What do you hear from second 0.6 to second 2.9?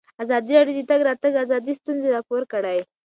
د د تګ راتګ ازادي ستونزې راپور کړي.